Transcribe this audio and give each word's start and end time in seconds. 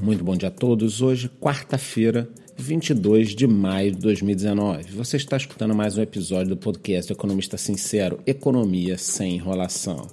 Muito 0.00 0.22
bom 0.22 0.36
dia 0.36 0.48
a 0.48 0.52
todos. 0.52 1.02
Hoje, 1.02 1.28
quarta-feira, 1.40 2.28
22 2.56 3.34
de 3.34 3.48
maio 3.48 3.90
de 3.90 3.98
2019. 3.98 4.92
Você 4.92 5.16
está 5.16 5.36
escutando 5.36 5.74
mais 5.74 5.98
um 5.98 6.02
episódio 6.02 6.50
do 6.50 6.56
podcast 6.56 7.12
Economista 7.12 7.56
Sincero, 7.56 8.20
Economia 8.24 8.96
sem 8.96 9.34
enrolação. 9.34 10.06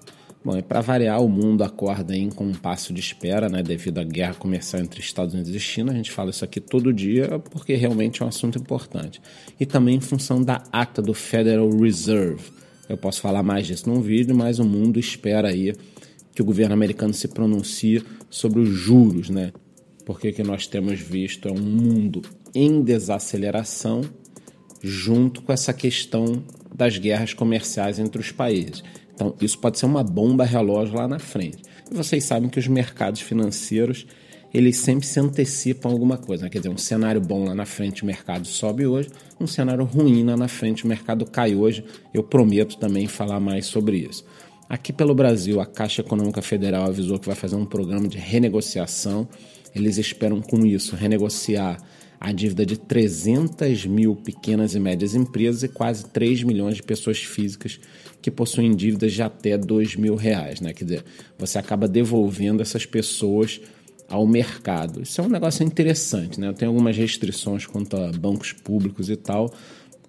Bom, 0.44 0.58
e 0.58 0.64
para 0.64 0.82
variar, 0.82 1.22
o 1.22 1.30
mundo 1.30 1.64
acorda 1.64 2.16
em 2.16 2.30
com 2.30 2.46
um 2.46 2.54
passo 2.54 2.92
de 2.92 3.00
espera, 3.00 3.48
né, 3.48 3.62
devido 3.62 4.00
à 4.00 4.04
guerra 4.04 4.34
comercial 4.34 4.82
entre 4.82 5.00
Estados 5.00 5.36
Unidos 5.36 5.54
e 5.54 5.60
China. 5.60 5.92
A 5.92 5.96
gente 5.96 6.12
fala 6.12 6.32
isso 6.32 6.44
aqui 6.44 6.60
todo 6.60 6.92
dia 6.92 7.40
porque 7.52 7.76
realmente 7.76 8.24
é 8.24 8.26
um 8.26 8.30
assunto 8.30 8.58
importante. 8.58 9.22
E 9.60 9.68
também 9.68 9.98
em 9.98 10.02
função 10.02 10.42
da 10.44 10.64
ata 10.72 11.00
do 11.02 11.14
Federal 11.14 11.70
Reserve. 11.70 12.42
Eu 12.90 12.98
posso 12.98 13.22
falar 13.22 13.44
mais 13.44 13.68
disso 13.68 13.88
num 13.88 14.02
vídeo, 14.02 14.36
mas 14.36 14.58
o 14.58 14.66
mundo 14.66 15.00
espera 15.00 15.50
aí 15.50 15.76
que 16.34 16.42
o 16.42 16.46
governo 16.46 16.74
americano 16.74 17.14
se 17.14 17.28
pronuncie 17.28 18.04
sobre 18.30 18.60
os 18.60 18.70
juros, 18.70 19.30
né? 19.30 19.52
Porque 20.06 20.32
que 20.32 20.44
nós 20.44 20.68
temos 20.68 21.00
visto 21.00 21.48
é 21.48 21.52
um 21.52 21.62
mundo 21.62 22.22
em 22.54 22.82
desaceleração, 22.82 24.02
junto 24.82 25.42
com 25.42 25.52
essa 25.52 25.74
questão 25.74 26.44
das 26.74 26.98
guerras 26.98 27.34
comerciais 27.34 28.00
entre 28.00 28.22
os 28.22 28.32
países. 28.32 28.84
Então, 29.14 29.34
isso 29.42 29.58
pode 29.58 29.80
ser 29.80 29.86
uma 29.86 30.04
bomba 30.04 30.44
relógio 30.44 30.96
lá 30.96 31.08
na 31.08 31.20
frente. 31.20 31.58
E 31.90 31.96
vocês 31.96 32.24
sabem 32.24 32.50
que 32.50 32.60
os 32.60 32.68
mercados 32.68 33.22
financeiros 33.22 34.06
eles 34.54 34.78
sempre 34.78 35.06
se 35.06 35.20
antecipam 35.20 35.90
alguma 35.90 36.18
coisa. 36.18 36.44
Né? 36.44 36.50
Quer 36.50 36.60
dizer, 36.60 36.70
um 36.70 36.78
cenário 36.78 37.20
bom 37.20 37.44
lá 37.44 37.54
na 37.54 37.66
frente 37.66 38.04
o 38.04 38.06
mercado 38.06 38.48
sobe 38.48 38.86
hoje, 38.86 39.10
um 39.38 39.46
cenário 39.46 39.84
ruim 39.84 40.24
lá 40.24 40.38
na 40.38 40.48
frente 40.48 40.86
o 40.86 40.88
mercado 40.88 41.26
cai 41.26 41.54
hoje. 41.54 41.84
Eu 42.14 42.24
prometo 42.24 42.78
também 42.78 43.06
falar 43.06 43.40
mais 43.42 43.66
sobre 43.66 43.98
isso. 43.98 44.26
Aqui 44.70 44.94
pelo 44.94 45.14
Brasil, 45.14 45.60
a 45.60 45.66
Caixa 45.66 46.02
Econômica 46.02 46.42
Federal 46.42 46.86
avisou 46.86 47.20
que 47.20 47.28
vai 47.28 47.36
fazer 47.36 47.56
um 47.56 47.66
programa 47.66 48.08
de 48.08 48.18
renegociação 48.18 49.28
eles 49.76 49.98
esperam 49.98 50.42
com 50.42 50.66
isso 50.66 50.96
renegociar 50.96 51.78
a 52.20 52.32
dívida 52.32 52.66
de 52.66 52.78
300 52.78 53.86
mil 53.86 54.16
pequenas 54.16 54.74
e 54.74 54.80
médias 54.80 55.14
empresas 55.14 55.64
e 55.64 55.68
quase 55.68 56.06
3 56.06 56.44
milhões 56.44 56.78
de 56.78 56.84
pessoas 56.84 57.20
físicas 57.20 57.80
que 58.22 58.32
possuem 58.32 58.76
dívidas 58.76 59.14
de 59.14 59.22
até 59.22 59.58
2 59.58 59.96
mil 59.96 60.16
reais. 60.16 60.60
Né? 60.60 60.74
Quer 60.74 60.86
dizer, 60.86 61.06
você 61.38 61.60
acaba 61.60 61.88
devolvendo 61.88 62.62
essas 62.62 62.86
pessoas 62.86 63.62
ao 64.10 64.26
mercado. 64.26 65.02
Isso 65.02 65.22
é 65.22 65.24
um 65.24 65.30
negócio 65.30 65.64
interessante. 65.64 66.40
Né? 66.40 66.48
Eu 66.48 66.54
tenho 66.54 66.72
algumas 66.72 66.96
restrições 66.96 67.66
quanto 67.66 67.98
a 67.98 68.12
bancos 68.12 68.54
públicos 68.54 69.10
e 69.10 69.16
tal, 69.16 69.54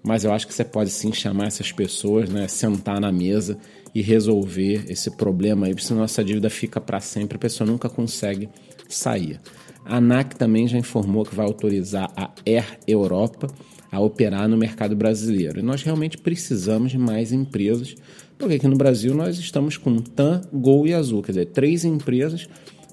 mas 0.02 0.24
eu 0.24 0.32
acho 0.32 0.46
que 0.46 0.54
você 0.54 0.64
pode 0.64 0.90
sim 0.90 1.12
chamar 1.12 1.48
essas 1.48 1.72
pessoas, 1.72 2.30
né? 2.30 2.46
sentar 2.48 3.00
na 3.00 3.10
mesa 3.10 3.58
e 3.94 4.00
resolver 4.00 4.84
esse 4.88 5.10
problema 5.16 5.66
aí, 5.66 5.72
porque 5.74 5.86
senão 5.86 6.04
essa 6.04 6.22
dívida 6.22 6.48
fica 6.50 6.80
para 6.80 7.00
sempre, 7.00 7.36
a 7.36 7.38
pessoa 7.38 7.68
nunca 7.68 7.88
consegue 7.88 8.48
sair. 8.88 9.40
A 9.84 9.98
ANAC 9.98 10.34
também 10.34 10.66
já 10.66 10.76
informou 10.76 11.24
que 11.24 11.34
vai 11.34 11.46
autorizar 11.46 12.10
a 12.16 12.30
Air 12.44 12.78
Europa 12.86 13.48
a 13.90 14.00
operar 14.00 14.48
no 14.48 14.56
mercado 14.56 14.96
brasileiro. 14.96 15.60
E 15.60 15.62
nós 15.62 15.82
realmente 15.82 16.18
precisamos 16.18 16.90
de 16.90 16.98
mais 16.98 17.32
empresas, 17.32 17.94
porque 18.36 18.54
aqui 18.54 18.66
no 18.66 18.76
Brasil 18.76 19.14
nós 19.14 19.38
estamos 19.38 19.76
com 19.76 19.98
TAM, 19.98 20.42
Gol 20.52 20.86
e 20.86 20.92
Azul, 20.92 21.22
quer 21.22 21.32
dizer, 21.32 21.46
três 21.46 21.84
empresas 21.84 22.48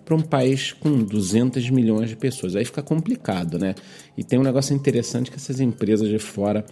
para 0.05 0.15
um 0.15 0.21
país 0.21 0.71
com 0.71 1.03
200 1.03 1.69
milhões 1.69 2.09
de 2.09 2.15
pessoas. 2.15 2.55
Aí 2.55 2.65
fica 2.65 2.83
complicado, 2.83 3.57
né? 3.57 3.73
E 4.17 4.23
tem 4.23 4.37
um 4.37 4.43
negócio 4.43 4.75
interessante 4.75 5.31
que 5.31 5.37
essas 5.37 5.59
empresas 5.59 6.07
de 6.07 6.19
fora, 6.19 6.65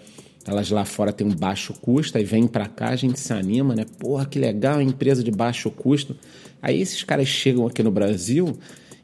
elas 0.45 0.69
lá 0.69 0.85
fora 0.85 1.11
têm 1.11 1.25
um 1.25 1.35
baixo 1.35 1.73
custo, 1.73 2.17
aí 2.17 2.23
vem 2.23 2.45
para 2.45 2.67
cá, 2.67 2.89
a 2.89 2.95
gente 2.95 3.19
se 3.19 3.33
anima, 3.33 3.73
né? 3.73 3.85
Porra, 3.97 4.25
que 4.25 4.37
legal, 4.37 4.81
empresa 4.81 5.23
de 5.23 5.31
baixo 5.31 5.71
custo. 5.71 6.15
Aí 6.61 6.79
esses 6.79 7.03
caras 7.03 7.27
chegam 7.27 7.65
aqui 7.65 7.81
no 7.81 7.91
Brasil 7.91 8.57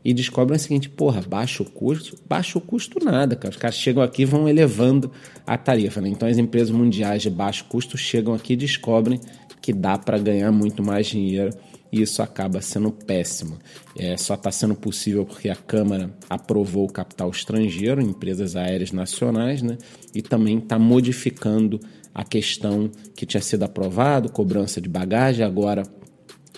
e 0.07 0.13
descobrem 0.13 0.55
o 0.55 0.59
seguinte: 0.59 0.87
porra, 0.87 1.21
baixo 1.21 1.65
custo? 1.65 2.15
Baixo 2.25 2.61
custo 2.61 3.03
nada, 3.03 3.35
cara. 3.35 3.51
Os 3.51 3.57
caras 3.57 3.75
chegam 3.75 4.01
aqui 4.01 4.21
e 4.21 4.25
vão 4.25 4.47
elevando 4.47 5.11
a 5.45 5.57
tarifa. 5.57 5.99
Né? 5.99 6.07
Então 6.07 6.29
as 6.29 6.37
empresas 6.37 6.71
mundiais 6.71 7.21
de 7.21 7.29
baixo 7.29 7.65
custo 7.65 7.97
chegam 7.97 8.33
aqui 8.33 8.53
e 8.53 8.55
descobrem 8.55 9.19
que 9.61 9.73
dá 9.73 9.97
para 9.97 10.17
ganhar 10.17 10.49
muito 10.49 10.81
mais 10.81 11.07
dinheiro 11.07 11.53
e 11.91 12.01
isso 12.01 12.21
acaba 12.21 12.61
sendo 12.61 12.89
péssimo. 12.89 13.57
É, 13.97 14.15
só 14.15 14.35
está 14.35 14.49
sendo 14.49 14.75
possível 14.75 15.25
porque 15.25 15.49
a 15.49 15.55
Câmara 15.57 16.09
aprovou 16.29 16.85
o 16.85 16.91
capital 16.91 17.29
estrangeiro 17.29 18.01
em 18.01 18.11
empresas 18.11 18.55
aéreas 18.55 18.93
nacionais 18.93 19.61
né? 19.61 19.77
e 20.15 20.21
também 20.21 20.59
está 20.59 20.79
modificando 20.79 21.81
a 22.15 22.23
questão 22.23 22.89
que 23.13 23.25
tinha 23.25 23.41
sido 23.41 23.63
aprovado, 23.63 24.31
cobrança 24.31 24.79
de 24.79 24.87
bagagem, 24.87 25.45
agora 25.45 25.83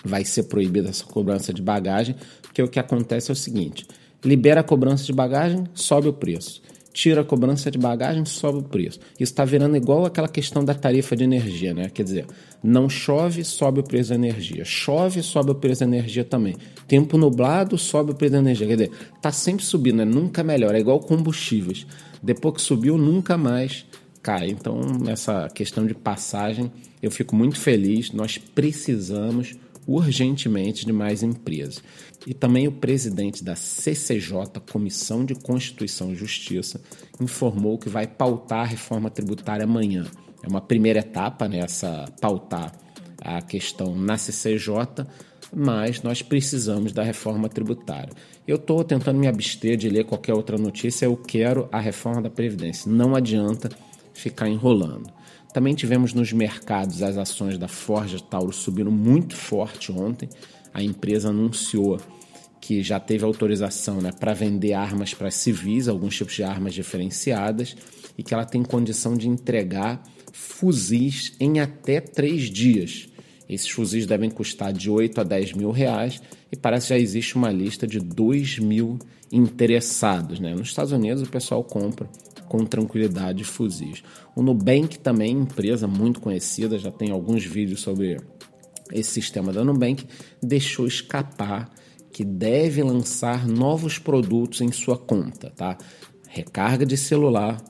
vai 0.04 0.24
ser 0.24 0.44
proibida 0.44 0.88
essa 0.88 1.04
cobrança 1.04 1.52
de 1.52 1.62
bagagem, 1.62 2.16
porque 2.42 2.62
o 2.62 2.68
que 2.68 2.78
acontece 2.78 3.30
é 3.30 3.32
o 3.32 3.36
seguinte: 3.36 3.86
libera 4.24 4.60
a 4.60 4.64
cobrança 4.64 5.04
de 5.04 5.12
bagagem, 5.12 5.64
sobe 5.74 6.08
o 6.08 6.12
preço. 6.12 6.62
Tira 6.92 7.20
a 7.20 7.24
cobrança 7.24 7.70
de 7.70 7.78
bagagem, 7.78 8.24
sobe 8.24 8.58
o 8.58 8.62
preço. 8.62 8.98
Isso 9.14 9.32
está 9.32 9.44
virando 9.44 9.76
igual 9.76 10.04
aquela 10.04 10.26
questão 10.26 10.64
da 10.64 10.74
tarifa 10.74 11.14
de 11.14 11.22
energia, 11.22 11.72
né? 11.72 11.88
Quer 11.88 12.02
dizer, 12.02 12.26
não 12.62 12.90
chove, 12.90 13.44
sobe 13.44 13.78
o 13.78 13.82
preço 13.84 14.10
da 14.10 14.16
energia. 14.16 14.64
Chove, 14.64 15.22
sobe 15.22 15.52
o 15.52 15.54
preço 15.54 15.80
da 15.80 15.86
energia 15.86 16.24
também. 16.24 16.56
Tempo 16.88 17.16
nublado, 17.16 17.78
sobe 17.78 18.10
o 18.10 18.14
preço 18.14 18.32
da 18.32 18.38
energia. 18.40 18.66
Quer 18.66 18.76
dizer, 18.76 18.90
tá 19.22 19.30
sempre 19.30 19.64
subindo, 19.64 19.98
né? 19.98 20.04
Nunca 20.04 20.42
melhora. 20.42 20.78
É 20.78 20.80
igual 20.80 20.98
combustíveis. 20.98 21.86
Depois 22.20 22.56
que 22.56 22.60
subiu, 22.60 22.98
nunca 22.98 23.38
mais 23.38 23.86
cai. 24.20 24.50
Então, 24.50 24.80
nessa 24.80 25.48
questão 25.48 25.86
de 25.86 25.94
passagem, 25.94 26.72
eu 27.00 27.10
fico 27.10 27.36
muito 27.36 27.58
feliz. 27.58 28.10
Nós 28.10 28.36
precisamos 28.36 29.54
urgentemente 29.90 30.86
de 30.86 30.92
mais 30.92 31.22
empresas. 31.22 31.82
E 32.26 32.32
também 32.32 32.68
o 32.68 32.72
presidente 32.72 33.42
da 33.42 33.56
CCJ, 33.56 34.60
Comissão 34.70 35.24
de 35.24 35.34
Constituição 35.34 36.12
e 36.12 36.14
Justiça, 36.14 36.80
informou 37.20 37.76
que 37.76 37.88
vai 37.88 38.06
pautar 38.06 38.60
a 38.60 38.66
reforma 38.66 39.10
tributária 39.10 39.64
amanhã. 39.64 40.06
É 40.42 40.48
uma 40.48 40.60
primeira 40.60 41.00
etapa 41.00 41.48
nessa 41.48 42.06
pautar 42.20 42.72
a 43.20 43.42
questão 43.42 43.94
na 43.96 44.16
CCJ, 44.16 45.06
mas 45.52 46.02
nós 46.02 46.22
precisamos 46.22 46.92
da 46.92 47.02
reforma 47.02 47.48
tributária. 47.48 48.12
Eu 48.46 48.56
estou 48.56 48.84
tentando 48.84 49.18
me 49.18 49.26
abster 49.26 49.76
de 49.76 49.88
ler 49.88 50.04
qualquer 50.04 50.34
outra 50.34 50.56
notícia, 50.56 51.06
eu 51.06 51.16
quero 51.16 51.68
a 51.72 51.80
reforma 51.80 52.22
da 52.22 52.30
Previdência. 52.30 52.90
Não 52.90 53.16
adianta 53.16 53.68
ficar 54.14 54.48
enrolando. 54.48 55.10
Também 55.52 55.74
tivemos 55.74 56.14
nos 56.14 56.32
mercados 56.32 57.02
as 57.02 57.16
ações 57.16 57.58
da 57.58 57.66
Forja 57.66 58.20
Tauro 58.20 58.52
subindo 58.52 58.90
muito 58.90 59.36
forte 59.36 59.90
ontem. 59.90 60.28
A 60.72 60.82
empresa 60.82 61.30
anunciou 61.30 62.00
que 62.60 62.82
já 62.82 63.00
teve 63.00 63.24
autorização 63.24 64.00
né, 64.00 64.12
para 64.12 64.32
vender 64.32 64.74
armas 64.74 65.12
para 65.12 65.30
civis, 65.30 65.88
alguns 65.88 66.16
tipos 66.16 66.34
de 66.34 66.44
armas 66.44 66.74
diferenciadas, 66.74 67.74
e 68.16 68.22
que 68.22 68.32
ela 68.32 68.44
tem 68.44 68.62
condição 68.62 69.16
de 69.16 69.28
entregar 69.28 70.02
fuzis 70.32 71.32
em 71.40 71.58
até 71.58 72.00
três 72.00 72.42
dias. 72.42 73.08
Esses 73.48 73.68
fuzis 73.68 74.06
devem 74.06 74.30
custar 74.30 74.72
de 74.72 74.88
8 74.88 75.20
a 75.20 75.24
10 75.24 75.54
mil 75.54 75.72
reais 75.72 76.22
e 76.52 76.56
parece 76.56 76.86
que 76.86 76.94
já 76.94 76.98
existe 77.00 77.34
uma 77.34 77.50
lista 77.50 77.84
de 77.84 77.98
2 77.98 78.60
mil 78.60 78.98
interessados. 79.32 80.38
Né? 80.38 80.54
Nos 80.54 80.68
Estados 80.68 80.92
Unidos 80.92 81.22
o 81.22 81.30
pessoal 81.30 81.64
compra 81.64 82.08
com 82.50 82.64
tranquilidade 82.64 83.44
fuzis. 83.44 84.02
O 84.34 84.42
Nubank 84.42 84.98
também, 84.98 85.30
empresa 85.30 85.86
muito 85.86 86.20
conhecida, 86.20 86.76
já 86.80 86.90
tem 86.90 87.12
alguns 87.12 87.44
vídeos 87.44 87.80
sobre 87.80 88.16
esse 88.92 89.12
sistema 89.12 89.52
da 89.52 89.62
Nubank, 89.62 90.04
deixou 90.42 90.84
escapar 90.84 91.70
que 92.10 92.24
deve 92.24 92.82
lançar 92.82 93.46
novos 93.46 94.00
produtos 94.00 94.60
em 94.62 94.72
sua 94.72 94.98
conta, 94.98 95.50
tá? 95.50 95.78
Recarga 96.28 96.84
de 96.84 96.96
celular, 96.96 97.62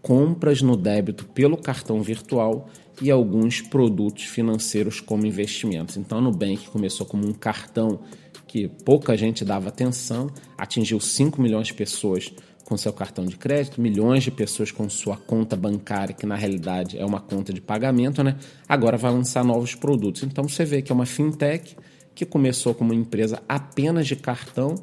compras 0.00 0.62
no 0.62 0.74
débito 0.74 1.26
pelo 1.26 1.58
cartão 1.58 2.00
virtual 2.00 2.66
e 3.02 3.10
alguns 3.10 3.60
produtos 3.60 4.24
financeiros 4.24 5.02
como 5.02 5.26
investimentos. 5.26 5.98
Então, 5.98 6.16
a 6.16 6.22
Nubank 6.22 6.70
começou 6.70 7.04
como 7.04 7.28
um 7.28 7.34
cartão 7.34 8.00
que 8.46 8.68
pouca 8.86 9.14
gente 9.18 9.44
dava 9.44 9.68
atenção, 9.68 10.30
atingiu 10.56 10.98
5 10.98 11.42
milhões 11.42 11.66
de 11.66 11.74
pessoas 11.74 12.32
com 12.68 12.76
seu 12.76 12.92
cartão 12.92 13.24
de 13.24 13.34
crédito, 13.34 13.80
milhões 13.80 14.22
de 14.22 14.30
pessoas 14.30 14.70
com 14.70 14.90
sua 14.90 15.16
conta 15.16 15.56
bancária, 15.56 16.14
que 16.14 16.26
na 16.26 16.36
realidade 16.36 16.98
é 16.98 17.04
uma 17.04 17.18
conta 17.18 17.50
de 17.50 17.62
pagamento, 17.62 18.22
né? 18.22 18.36
Agora 18.68 18.98
vai 18.98 19.10
lançar 19.10 19.42
novos 19.42 19.74
produtos. 19.74 20.22
Então 20.22 20.46
você 20.46 20.66
vê 20.66 20.82
que 20.82 20.92
é 20.92 20.94
uma 20.94 21.06
fintech 21.06 21.74
que 22.14 22.26
começou 22.26 22.74
como 22.74 22.92
uma 22.92 23.00
empresa 23.00 23.42
apenas 23.48 24.06
de 24.06 24.16
cartão 24.16 24.74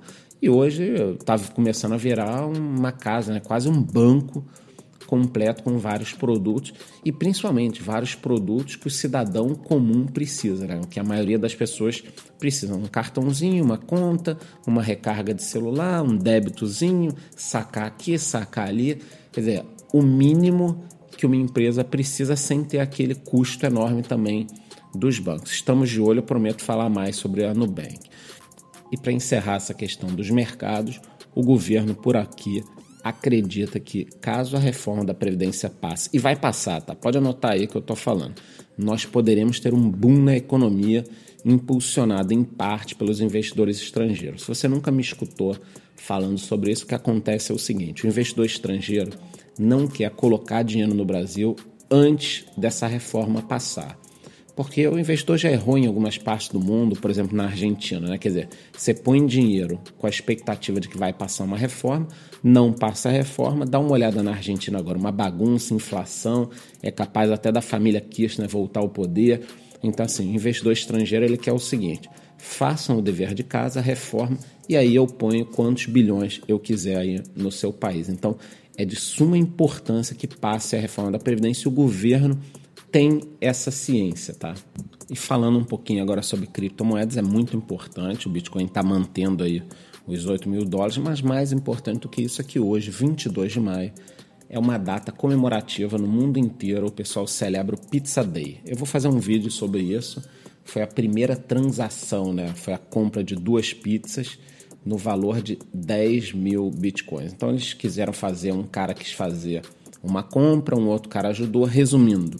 e 0.42 0.50
hoje 0.50 0.96
está 1.20 1.38
começando 1.38 1.94
a 1.94 1.98
virar 1.98 2.48
uma 2.48 2.92
casa, 2.92 3.32
né? 3.32 3.40
quase 3.40 3.70
um 3.70 3.80
banco 3.80 4.44
completo 5.06 5.64
com 5.64 5.78
vários 5.78 6.14
produtos 6.14 6.74
e 7.04 7.12
principalmente 7.12 7.82
vários 7.82 8.16
produtos 8.16 8.76
que 8.76 8.88
o 8.88 8.92
cidadão 8.92 9.54
comum 9.54 10.06
precisa, 10.06 10.66
né? 10.66 10.82
que 10.90 11.00
a 11.00 11.04
maioria 11.04 11.38
das 11.38 11.56
pessoas 11.56 12.04
precisam. 12.40 12.80
Um 12.80 12.88
cartãozinho, 12.88 13.64
uma 13.64 13.78
conta, 13.78 14.38
uma 14.66 14.82
recarga 14.82 15.34
de 15.34 15.44
celular, 15.44 16.02
um 16.02 16.16
débitozinho, 16.16 17.14
sacar 17.36 17.86
aqui, 17.86 18.18
sacar 18.18 18.68
ali. 18.68 19.00
Quer 19.32 19.40
dizer, 19.40 19.66
o 19.94 20.02
mínimo 20.02 20.84
que 21.18 21.26
uma 21.26 21.36
empresa 21.36 21.84
precisa 21.84 22.36
sem 22.36 22.64
ter 22.64 22.80
aquele 22.80 23.16
custo 23.16 23.66
enorme 23.66 24.04
também 24.04 24.48
dos 24.94 25.20
bancos. 25.20 25.52
Estamos 25.52 25.90
de 25.90 26.02
olho, 26.02 26.24
prometo 26.24 26.64
falar 26.64 26.90
mais 26.90 27.16
sobre 27.16 27.46
a 27.46 27.54
Nubank. 27.54 28.00
E 28.92 28.98
para 28.98 29.12
encerrar 29.12 29.56
essa 29.56 29.74
questão 29.74 30.10
dos 30.10 30.30
mercados, 30.30 31.00
o 31.34 31.42
governo 31.42 31.96
por 31.96 32.16
aqui 32.16 32.64
acredita 33.06 33.80
que 33.80 34.06
caso 34.20 34.58
a 34.58 34.60
reforma 34.60 35.06
da 35.06 35.14
Previdência 35.14 35.70
passe, 35.70 36.10
e 36.12 36.18
vai 36.18 36.36
passar, 36.36 36.82
tá? 36.82 36.96
Pode 36.96 37.20
anotar 37.20 37.52
aí 37.52 37.68
que 37.68 37.78
eu 37.78 37.80
estou 37.80 37.96
falando, 37.96 38.42
nós 38.76 39.06
poderemos 39.06 39.60
ter 39.60 39.76
um 39.76 39.92
boom 39.92 40.24
na 40.24 40.36
economia 40.36 41.04
impulsionado 41.46 42.34
em 42.34 42.44
parte 42.44 42.96
pelos 42.96 43.22
investidores 43.22 43.80
estrangeiros. 43.80 44.42
Se 44.42 44.48
você 44.48 44.68
nunca 44.68 44.92
me 44.92 45.04
escutou 45.04 45.56
falando 45.96 46.40
sobre 46.40 46.72
isso, 46.72 46.84
o 46.84 46.88
que 46.88 46.96
acontece 46.96 47.52
é 47.52 47.56
o 47.56 47.60
seguinte: 47.60 48.06
o 48.06 48.08
investidor 48.08 48.48
estrangeiro 48.48 49.12
não 49.60 49.86
quer 49.86 50.10
colocar 50.10 50.64
dinheiro 50.64 50.96
no 50.96 51.06
Brasil 51.06 51.56
antes 51.92 52.44
dessa 52.58 52.88
reforma 52.88 53.44
passar. 53.44 54.00
Porque 54.56 54.88
o 54.88 54.98
investidor 54.98 55.38
já 55.38 55.52
errou 55.52 55.78
em 55.78 55.86
algumas 55.86 56.18
partes 56.18 56.48
do 56.48 56.60
mundo, 56.60 56.96
por 56.96 57.12
exemplo, 57.12 57.36
na 57.36 57.46
Argentina, 57.46 58.08
né? 58.08 58.18
Quer 58.18 58.30
dizer, 58.30 58.50
você 58.76 58.94
põe 58.94 59.26
dinheiro 59.26 59.80
com 59.98 60.08
a 60.08 60.10
expectativa 60.10 60.80
de 60.80 60.88
que 60.88 60.98
vai 60.98 61.12
passar 61.12 61.44
uma 61.44 61.58
reforma, 61.58 62.08
não 62.42 62.72
passa 62.72 63.10
a 63.10 63.12
reforma, 63.12 63.66
dá 63.66 63.80
uma 63.80 63.92
olhada 63.92 64.24
na 64.24 64.32
Argentina 64.32 64.80
agora, 64.80 64.98
uma 64.98 65.12
bagunça, 65.12 65.74
inflação, 65.74 66.50
é 66.82 66.90
capaz 66.90 67.30
até 67.32 67.52
da 67.52 67.62
família 67.62 68.00
Kirchner 68.00 68.48
voltar 68.48 68.80
ao 68.80 68.88
poder. 68.88 69.42
Então, 69.84 70.06
assim, 70.06 70.32
o 70.32 70.36
investidor 70.36 70.72
estrangeiro 70.72 71.26
ele 71.26 71.38
quer 71.38 71.52
o 71.52 71.60
seguinte: 71.60 72.10
façam 72.38 72.98
o 72.98 73.02
dever 73.02 73.34
de 73.34 73.44
casa, 73.44 73.82
reforma, 73.82 74.38
e 74.70 74.78
aí 74.78 74.96
eu 74.96 75.06
ponho 75.06 75.46
quantos 75.46 75.86
bilhões 75.88 76.40
eu 76.48 76.58
quiser 76.58 76.98
aí 76.98 77.22
no 77.36 77.52
seu 77.52 77.74
país. 77.74 78.08
Então, 78.08 78.38
é 78.78 78.86
de 78.86 78.96
suma 78.96 79.38
importância 79.38 80.16
que 80.16 80.28
passe 80.28 80.76
a 80.76 80.80
reforma 80.80 81.12
da 81.12 81.20
Previdência 81.20 81.68
e 81.68 81.70
o 81.70 81.72
governo 81.72 82.40
tem 82.96 83.20
essa 83.42 83.72
ciência, 83.72 84.34
tá? 84.34 84.54
E 85.10 85.18
falando 85.18 85.60
um 85.60 85.66
pouquinho 85.66 86.02
agora 86.02 86.22
sobre 86.22 86.48
criptomoedas, 86.48 87.18
é 87.18 87.22
muito 87.22 87.54
importante, 87.54 88.26
o 88.26 88.30
Bitcoin 88.30 88.64
está 88.64 88.82
mantendo 88.82 89.44
aí 89.44 89.62
os 90.08 90.26
8 90.26 90.48
mil 90.48 90.64
dólares, 90.64 90.98
mas 90.98 91.22
mais 91.22 91.52
importante 91.52 92.00
do 92.00 92.08
que 92.08 92.22
isso 92.22 92.40
é 92.40 92.44
que 92.46 92.58
hoje, 92.58 92.90
22 92.92 93.52
de 93.52 93.60
maio, 93.60 93.92
é 94.48 94.58
uma 94.58 94.78
data 94.78 95.12
comemorativa 95.12 95.98
no 95.98 96.08
mundo 96.08 96.40
inteiro, 96.40 96.88
o 96.88 96.92
pessoal 96.92 97.28
celebra 97.28 97.76
o 97.76 97.88
Pizza 97.90 98.24
Day. 98.24 98.62
Eu 98.66 98.78
vou 98.78 98.86
fazer 98.86 99.10
um 99.10 99.20
vídeo 99.20 99.52
sobre 99.52 99.82
isso, 99.82 100.24
foi 100.64 100.82
a 100.82 100.88
primeira 100.88 101.36
transação, 101.36 102.32
né? 102.32 102.54
Foi 102.56 102.74
a 102.74 102.78
compra 102.78 103.22
de 103.22 103.36
duas 103.36 103.74
pizzas 103.74 104.40
no 104.86 104.96
valor 104.96 105.42
de 105.42 105.60
10 105.74 106.32
mil 106.32 106.72
bitcoins. 106.72 107.34
Então 107.34 107.50
eles 107.50 107.74
quiseram 107.74 108.14
fazer, 108.14 108.54
um 108.54 108.64
cara 108.64 108.94
quis 108.94 109.12
fazer 109.12 109.64
uma 110.02 110.24
compra, 110.24 110.78
um 110.78 110.88
outro 110.88 111.10
cara 111.10 111.28
ajudou. 111.28 111.66
Resumindo, 111.66 112.40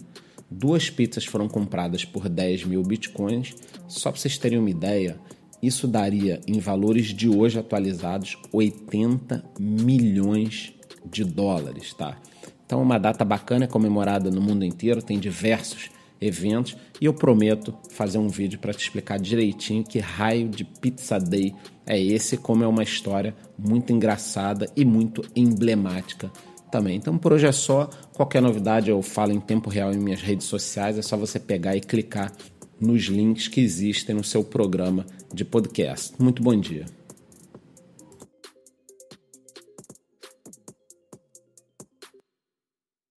Duas 0.50 0.88
pizzas 0.88 1.24
foram 1.24 1.48
compradas 1.48 2.04
por 2.04 2.28
10 2.28 2.64
mil 2.64 2.82
bitcoins. 2.82 3.54
Só 3.88 4.10
para 4.10 4.20
vocês 4.20 4.38
terem 4.38 4.58
uma 4.58 4.70
ideia, 4.70 5.18
isso 5.62 5.88
daria, 5.88 6.40
em 6.46 6.60
valores 6.60 7.06
de 7.06 7.28
hoje 7.28 7.58
atualizados, 7.58 8.36
80 8.52 9.44
milhões 9.58 10.72
de 11.04 11.24
dólares, 11.24 11.92
tá? 11.94 12.16
Então, 12.64 12.82
uma 12.82 12.98
data 12.98 13.24
bacana, 13.24 13.66
comemorada 13.66 14.30
no 14.30 14.40
mundo 14.40 14.64
inteiro, 14.64 15.02
tem 15.02 15.18
diversos 15.18 15.90
eventos 16.20 16.76
e 17.00 17.04
eu 17.04 17.12
prometo 17.12 17.74
fazer 17.90 18.18
um 18.18 18.28
vídeo 18.28 18.58
para 18.58 18.72
te 18.72 18.82
explicar 18.82 19.18
direitinho 19.18 19.84
que 19.84 19.98
raio 19.98 20.48
de 20.48 20.64
Pizza 20.64 21.18
Day 21.18 21.54
é 21.84 22.00
esse, 22.00 22.36
como 22.36 22.64
é 22.64 22.66
uma 22.66 22.82
história 22.82 23.34
muito 23.58 23.92
engraçada 23.92 24.68
e 24.74 24.84
muito 24.84 25.22
emblemática 25.34 26.30
também. 26.70 26.96
Então 26.96 27.16
por 27.18 27.32
hoje 27.32 27.46
é 27.46 27.52
só. 27.52 27.88
Qualquer 28.12 28.40
novidade 28.42 28.90
eu 28.90 29.00
falo 29.02 29.32
em 29.32 29.40
tempo 29.40 29.70
real 29.70 29.92
em 29.92 29.98
minhas 29.98 30.20
redes 30.20 30.46
sociais. 30.46 30.98
É 30.98 31.02
só 31.02 31.16
você 31.16 31.38
pegar 31.38 31.76
e 31.76 31.80
clicar 31.80 32.32
nos 32.80 33.04
links 33.04 33.48
que 33.48 33.60
existem 33.60 34.14
no 34.14 34.24
seu 34.24 34.44
programa 34.44 35.06
de 35.32 35.44
podcast. 35.44 36.14
Muito 36.18 36.42
bom 36.42 36.58
dia. 36.58 36.95